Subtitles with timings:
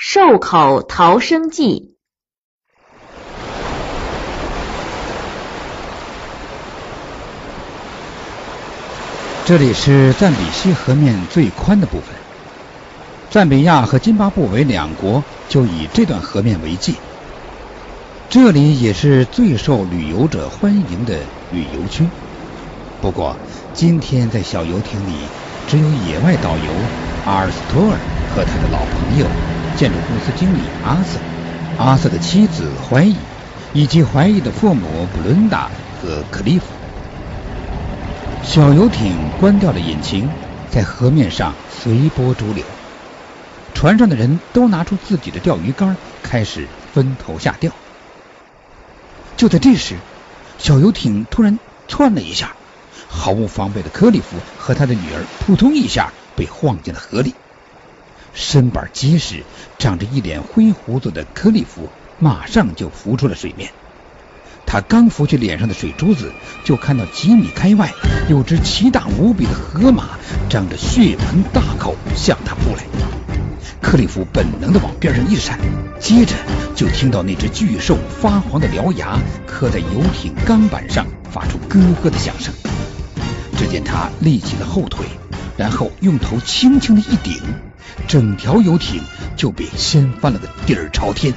[0.00, 1.96] 兽口逃生记。
[9.44, 12.14] 这里是赞比西河面最宽的部分。
[13.28, 16.92] 赞比亚和津巴布韦两国就以这段河面为界。
[18.30, 21.18] 这里也是最受旅游者欢迎的
[21.50, 22.08] 旅游区。
[23.00, 23.36] 不过，
[23.74, 25.26] 今天在小游艇里，
[25.66, 26.72] 只有野外导游
[27.24, 27.98] 阿尔斯托尔
[28.32, 29.26] 和他的老朋友
[29.78, 31.20] 建筑公司经理阿瑟、
[31.78, 33.14] 阿瑟的妻子怀疑
[33.72, 35.70] 以及怀疑的父母布伦达
[36.02, 36.64] 和克利夫。
[38.42, 40.28] 小游艇关掉了引擎，
[40.68, 42.64] 在河面上随波逐流。
[43.72, 47.70] 船上的人都拿出自己的钓鱼竿，开始分头下钓。
[49.36, 49.94] 就在这时，
[50.58, 52.56] 小游艇突然窜了一下，
[53.06, 57.32] 毫无防备的克里夫和他的女儿扑通一下被晃进了河里。
[58.40, 59.42] 身板结实、
[59.78, 61.88] 长着一脸灰胡子的克里夫
[62.20, 63.72] 马上就浮出了水面。
[64.64, 67.92] 他刚拂去脸上的水珠子，就看到几米开外
[68.30, 70.10] 有只奇大无比的河马，
[70.48, 72.84] 张着血盆大口向他扑来。
[73.82, 75.58] 克里夫本能的往边上一闪，
[75.98, 76.36] 接着
[76.76, 82.54] 就听到那只巨兽发黄的獠牙磕在游艇钢板上，发出咯咯的响声。
[83.56, 85.06] 只见他立起了后腿，
[85.56, 87.42] 然后用头轻轻的一顶，
[88.06, 89.02] 整条游艇
[89.36, 91.34] 就被掀翻了个底儿朝天。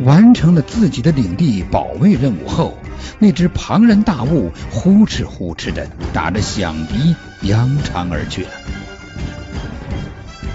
[0.00, 2.76] 完成了自己的领地保卫任务后，
[3.18, 8.50] 那只庞然大物呼哧呼哧的打着响笛扬长而去了。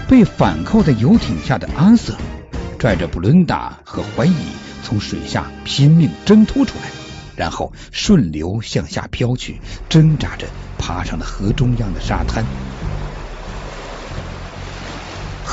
[0.08, 2.14] 被反扣在游艇下的阿瑟
[2.78, 4.34] 拽着布伦达和怀疑
[4.84, 6.90] 从水下拼命挣脱出来，
[7.34, 10.46] 然后顺流向下飘去，挣扎着
[10.78, 12.44] 爬上了河中央的沙滩。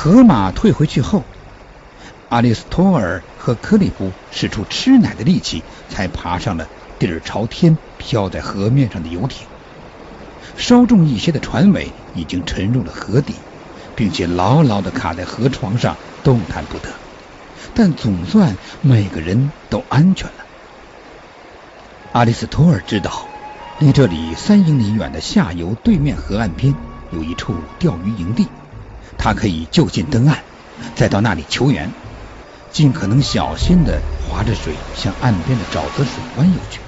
[0.02, 1.26] 河马退回去后。
[2.30, 9.46] 阿里斯托尔和克里夫使出吃奶的力气，才爬上了底儿朝天、飘在河面上的游艇。
[10.56, 13.36] 稍重一些的船尾已经沉入了河底，
[13.98, 16.88] 并且牢牢的卡在河床上，动弹不得。
[17.76, 20.46] 但总算每个人都安全了。
[22.14, 23.28] 阿里斯托尔知道，
[23.80, 26.74] 离这里三英里远的下游对面河岸边
[27.12, 28.48] 有一处钓鱼营地，
[29.20, 30.38] 他可以就近登岸，
[30.96, 31.92] 再到那里求援。
[32.72, 36.80] 尽可能小心的划着水向岸边的沼泽水湾游去，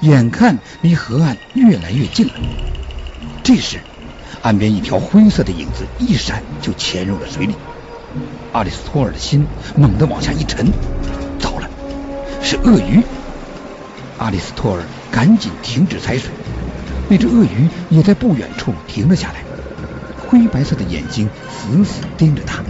[0.00, 2.34] 眼看离河岸越来越近了。
[3.42, 3.80] 这时，
[4.42, 7.56] 岸边一条灰色的影子一闪就潜入了水里。
[8.52, 9.44] 阿里斯托尔的心
[9.76, 10.72] 猛地往下一沉，
[11.40, 11.68] 糟了，
[12.40, 13.02] 是鳄鱼！
[14.18, 16.30] 阿里斯托尔赶紧停止踩水，
[17.08, 19.42] 那只鳄鱼也在不远处停了下来，
[20.38, 22.62] 灰白色的眼睛死死盯着他。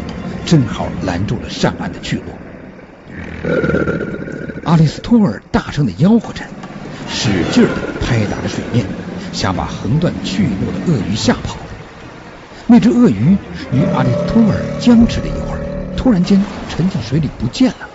[0.45, 2.23] 正好拦住了上岸的去路。
[4.65, 6.45] 阿里斯托尔大声的吆喝着，
[7.09, 8.87] 使劲的拍打着水面，
[9.33, 11.57] 想把横断去路的鳄鱼吓跑。
[12.69, 13.37] 那只鳄鱼
[13.73, 15.61] 与阿里斯托尔僵持了一会儿，
[15.97, 17.89] 突然间沉进水里不见了。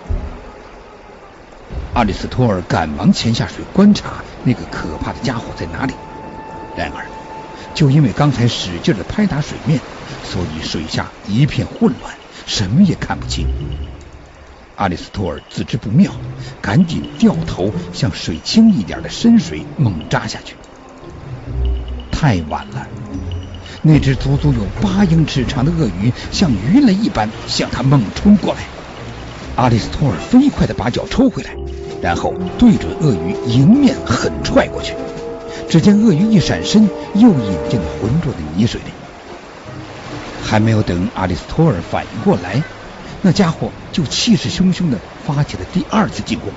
[1.94, 5.94] 阿里斯托尔赶忙潜下水观察那个可怕的家伙在哪里。
[6.76, 7.06] 然而，
[7.74, 9.80] 就因为刚才使劲的拍打水面，
[10.24, 12.14] 所以水下一片混乱。
[12.44, 13.46] 什么也看不清，
[14.74, 16.12] 阿里斯托尔自知不妙，
[16.60, 20.56] 赶紧掉头向水清一点的深水猛扎下去。
[22.10, 22.86] 太晚了，
[23.80, 28.60] 那只足足有八英尺长的鳄鱼像鱼雷一般向他猛冲过来。
[29.54, 31.54] 阿里斯托尔飞快的把脚抽回来，
[32.02, 34.94] 然后对准鳄鱼迎面狠踹过去。
[35.68, 38.86] 只见鳄鱼一闪身，又引进了浑浊的泥水里。
[40.44, 42.62] 还没有等阿里斯托尔反应过来，
[43.22, 46.52] 那家伙就气势汹汹的发起了第二次进攻，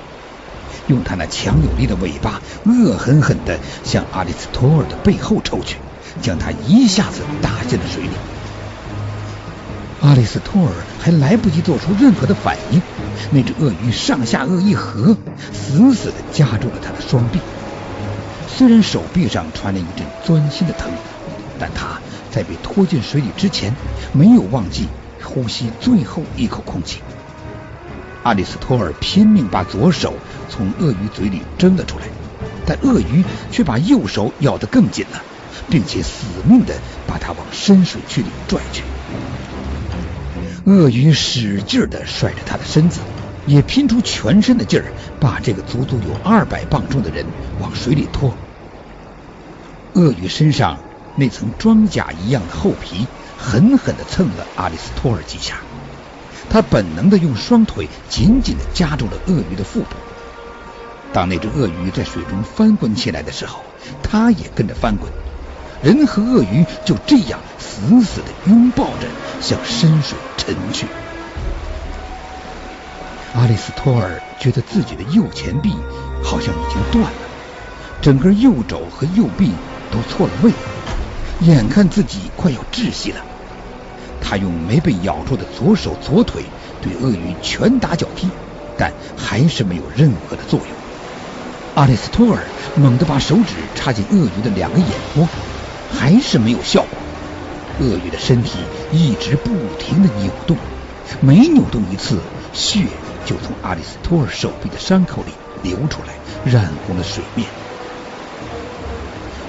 [0.88, 5.78] 用他那强有力的尾巴恶狠狠的向阿里斯托尔的背后抽去，
[6.20, 8.10] 将他一下子打进了水里。
[10.02, 12.82] 阿里斯托尔还来不及做出任何的反应，
[13.30, 15.16] 那只鳄鱼上下颚一合，
[15.54, 17.40] 死死的夹住了他的双臂。
[18.56, 20.90] 虽然手臂上传来一阵钻心的疼，
[21.58, 22.00] 但他。
[22.30, 23.74] 在被拖进水里之前，
[24.12, 24.88] 没有忘记
[25.22, 27.00] 呼吸最后一口空气。
[28.22, 30.12] 阿里斯托尔拼命把左手
[30.50, 32.04] 从鳄鱼嘴里挣了出来，
[32.66, 35.22] 但鳄鱼却把右手咬得更紧了，
[35.70, 36.74] 并且死命的
[37.06, 38.82] 把它往深水区里拽去。
[40.66, 43.00] 鳄鱼使劲的甩着他的身子，
[43.46, 47.24] 也拼出全身的劲儿，把这个足足有二百磅重的人
[47.62, 48.34] 往水里拖。
[49.96, 50.78] 鳄鱼身上。
[51.18, 53.06] 那层装甲一样的厚皮
[53.38, 55.56] 狠狠地蹭了阿里斯托尔几下。
[56.50, 59.96] 他本能地用双腿紧紧地夹住了鳄鱼的腹部。
[61.14, 63.62] 当那只鳄鱼在水中翻滚起来的时候，
[64.02, 65.10] 他也跟着翻滚。
[65.82, 69.08] 人和鳄鱼就这样死死地拥抱着
[69.40, 70.86] 向深水沉去。
[73.34, 75.74] 阿里斯托尔觉得自己的右前臂
[76.22, 77.18] 好像已经断了，
[78.02, 79.52] 整个右肘和右臂
[79.96, 80.52] 都错了位，
[81.40, 83.24] 眼看自己快要窒息了。
[84.20, 86.42] 他用没被咬住的左手左腿
[86.82, 88.28] 对鳄鱼拳打脚踢，
[88.76, 90.68] 但还是没有任何的作用。
[91.76, 92.42] 阿里斯托尔
[92.76, 95.26] 猛地把手指插进鳄鱼的两个眼窝，
[95.94, 96.98] 还是没有效果。
[97.80, 98.58] 鳄鱼的身体
[98.92, 100.58] 一直不停的扭动，
[101.20, 102.18] 每扭动一次，
[102.52, 102.86] 血
[103.24, 105.32] 就从阿里斯托尔手臂的伤口里
[105.62, 106.14] 流出来，
[106.50, 107.48] 染红了水面。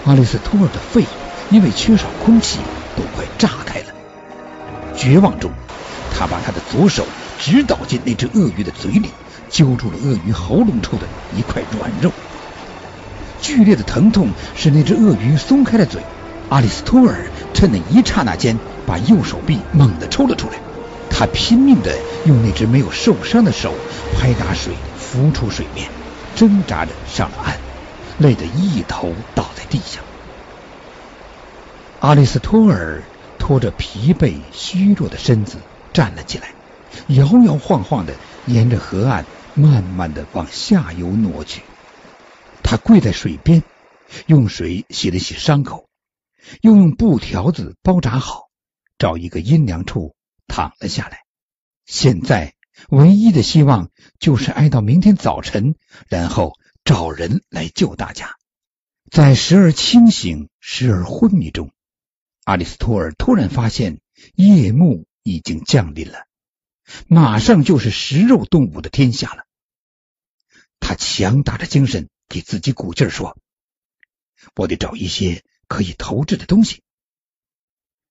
[0.08, 1.04] 阿里斯托尔的肺
[1.50, 2.60] 因为缺少空气
[2.96, 3.88] 都快炸开了。
[4.96, 5.52] 绝望中，
[6.18, 7.06] 他把他的左手
[7.38, 9.10] 直捣进那只鳄鱼的嘴里，
[9.50, 11.04] 揪住了鳄鱼喉咙处的
[11.36, 12.10] 一块软肉。
[13.42, 16.02] 剧烈的疼痛使那只鳄鱼松开了嘴。
[16.48, 20.54] 阿里斯托尔趁那一刹那间，把右手臂猛地抽了出来。
[21.10, 21.94] 他拼命地
[22.26, 23.74] 用那只没有受伤的手
[24.18, 25.90] 拍打水，浮出水面，
[26.34, 27.57] 挣扎着上了岸，
[28.20, 30.04] 累得一头倒在地上。
[32.00, 33.04] 阿里斯托尔。
[33.40, 35.60] 拖着疲惫虚弱的身子
[35.94, 36.50] 站了起来，
[37.08, 38.14] 摇摇晃晃的
[38.46, 41.62] 沿着河岸慢慢的往下游挪去。
[42.62, 43.64] 他跪在水边，
[44.26, 45.88] 用水洗了洗伤口，
[46.60, 48.50] 又用布条子包扎好，
[48.98, 50.14] 找一个阴凉处
[50.48, 51.20] 躺了下来。
[51.86, 52.54] 现在
[52.90, 55.76] 唯一的希望就是挨到明天早晨，
[56.10, 56.56] 然后
[56.88, 58.38] 找人来救大家。
[59.12, 61.74] 在时而清醒、时而昏迷中。
[62.46, 64.00] 阿里斯托尔突然发现
[64.36, 66.28] 夜幕已经降临了，
[67.10, 69.46] 马上就是食肉动物的天下了。
[70.80, 73.38] 他强打着精神给自己鼓劲说
[74.56, 76.84] ：“我得找一些可以投掷的东西。”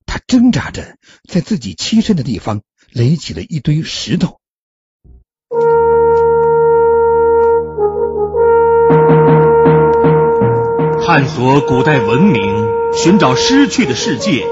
[0.05, 4.38] 他挣扎着在自己栖身的地方垒起了一堆石头，
[11.06, 12.67] 探索古代文明。
[12.93, 14.44] 寻找失去的世界，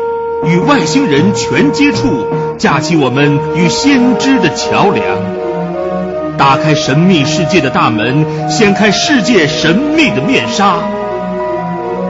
[0.44, 2.28] 与外星人全接触，
[2.58, 10.78] 架起我们与先知的桥梁，打开神秘世界的大门，掀开世界神秘的面纱，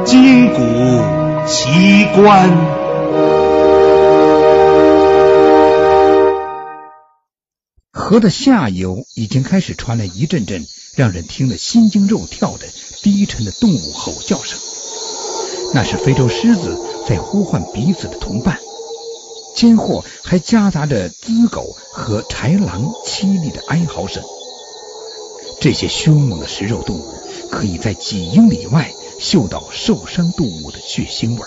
[0.05, 0.61] 金谷
[1.46, 2.50] 奇观。
[7.93, 12.67] 河的下游已经开始传来一阵阵让人听得心惊肉跳的
[13.04, 14.58] 低沉的动物吼叫声。
[15.74, 18.58] 那是非洲狮子在呼唤彼此的同伴，
[19.54, 24.22] 间或还夹杂着资狗和豺狼凄厉的哀嚎声。
[25.60, 27.04] 这些凶猛的食肉动物
[27.50, 28.90] 可以在几英里外
[29.20, 31.46] 嗅到受伤动物的血腥味。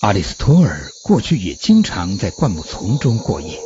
[0.00, 3.60] 阿里斯托尔过去也经常在灌木丛中过夜，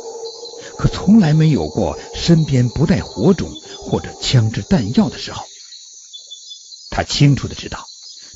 [0.77, 3.49] 可从来没有过身边不带火种
[3.79, 5.43] 或者枪支弹药的时候。
[6.97, 7.85] 他清楚的知道。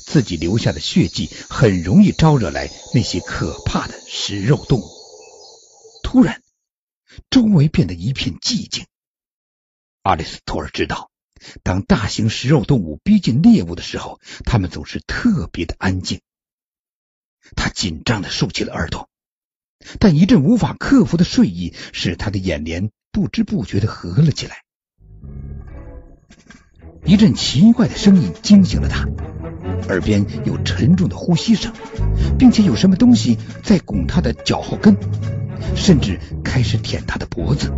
[0.06, 4.84] 自己留下的血迹很容易招惹来那些可怕的食肉动物。
[6.04, 6.40] 突然，
[7.28, 8.86] 周围变得一片寂静。
[10.02, 11.10] 阿里斯托尔知道，
[11.64, 16.20] 当大型食肉动物逼近猎物的时候，它们总是特别的安静。
[17.56, 19.10] 他紧张的竖起了耳朵，
[19.98, 24.62] 但一阵无法克服的睡意使他的眼帘不知不觉的合了起来。
[27.04, 29.08] 一阵奇怪的声音惊醒了他。
[29.88, 31.72] 耳边有沉重的呼吸声，
[32.38, 34.96] 并且有什么东西在拱他的脚后跟，
[35.74, 37.72] 甚至开始舔他的脖子。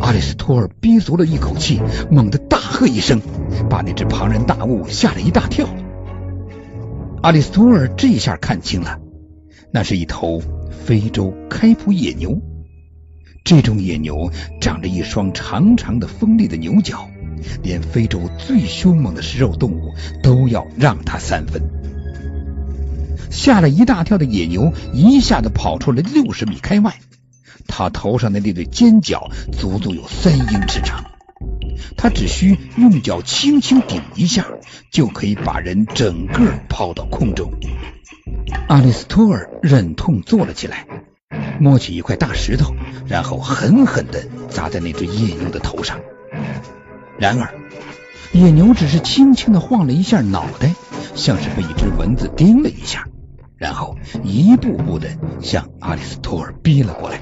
[0.00, 3.20] 阿里斯托尔憋足了一口气，猛地大喝一声，
[3.68, 5.68] 把那只庞然大物吓了一大跳。
[7.22, 9.00] 阿里斯托尔这一下看清了，
[9.72, 12.40] 那是一头非洲开普野牛。
[13.44, 17.08] 这种野牛长着一双长长的锋利的牛角。
[17.62, 21.62] 连非洲最凶猛的食肉动物都要让它三分。
[23.30, 27.00] 吓了一大跳的野牛一下子跑出了六十米开外，
[27.66, 31.04] 他头上的那对尖角足足有三英尺长，
[31.96, 34.46] 他只需用脚轻轻顶一下，
[34.90, 37.52] 就可以把人整个抛到空中。
[38.68, 40.86] 阿里斯托尔忍痛坐了起来，
[41.58, 42.74] 摸起一块大石头，
[43.06, 45.98] 然后狠狠的砸在那只野牛的头上。
[47.22, 47.54] 然而，
[48.32, 50.74] 野牛只是轻轻的晃了一下脑袋，
[51.14, 53.06] 像是被一只蚊子叮了一下，
[53.56, 55.06] 然后一步步的
[55.40, 57.20] 向阿里斯托尔逼了过来。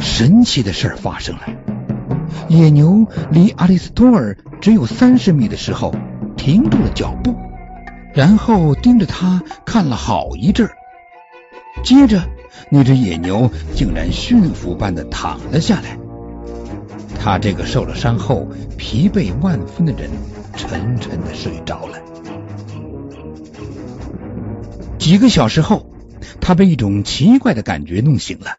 [0.00, 1.42] 神奇的事发生了，
[2.48, 5.94] 野牛离阿里斯托尔只有三十米的时候
[6.38, 7.36] 停住了脚步，
[8.14, 10.70] 然后盯着他看了好一阵。
[11.84, 12.22] 接着，
[12.70, 15.98] 那只野牛竟然驯服般的躺了下来。
[17.20, 18.48] 他这个受了伤后
[18.78, 20.10] 疲惫万分的人，
[20.56, 21.98] 沉沉的睡着了。
[24.98, 25.90] 几个小时后，
[26.40, 28.56] 他被一种奇怪的感觉弄醒了，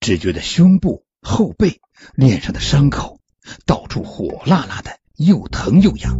[0.00, 1.80] 只觉得胸部、后背、
[2.14, 3.20] 脸上的伤口
[3.66, 6.18] 到处火辣辣的，又疼又痒，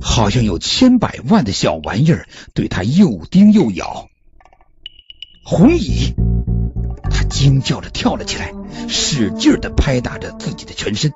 [0.00, 4.08] 好像有千百万的小玩意儿对他又叮又咬。
[5.44, 6.14] 红蚁！
[7.10, 8.52] 他惊叫着跳了起来，
[8.88, 11.12] 使劲的拍打着自己的全身。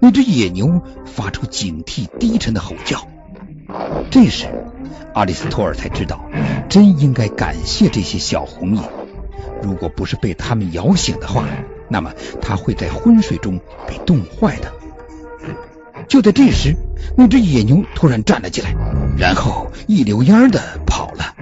[0.00, 3.06] 那只野牛发出警惕低沉的吼叫。
[4.10, 4.46] 这时，
[5.14, 6.24] 阿里斯托尔才知道，
[6.68, 8.80] 真应该感谢这些小红蚁。
[9.62, 11.46] 如果不是被他们咬醒的话，
[11.88, 14.72] 那么他会在昏睡中被冻坏的。
[16.08, 16.76] 就在这时，
[17.16, 18.74] 那只野牛突然站了起来，
[19.16, 21.34] 然后一溜烟的跑了。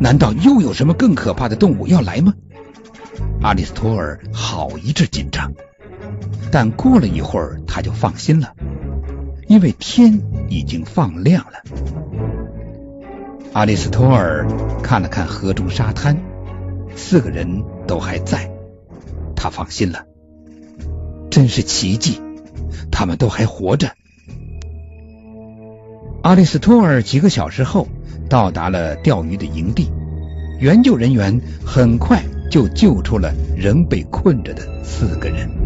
[0.00, 2.34] 难道又有什么更可怕的动物要来吗？
[3.40, 5.52] 阿里斯托尔好一阵紧张，
[6.50, 8.54] 但过了一会儿他就放心了，
[9.46, 11.62] 因为天已经放亮了。
[13.52, 14.48] 阿里斯托尔
[14.82, 16.18] 看了看河中沙滩，
[16.96, 18.50] 四个人都还在，
[19.36, 20.06] 他放心了。
[21.30, 22.20] 真是奇迹，
[22.90, 23.92] 他们都还活着。
[26.22, 27.86] 阿里斯托尔几个小时后。
[28.28, 29.90] 到达了钓鱼的营地，
[30.60, 35.63] 援救人员很快就救出了仍被困着的四个人。